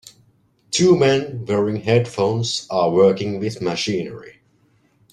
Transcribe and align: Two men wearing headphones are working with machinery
Two 0.71 0.97
men 0.97 1.45
wearing 1.45 1.75
headphones 1.83 2.65
are 2.71 2.89
working 2.89 3.39
with 3.39 3.61
machinery 3.61 4.41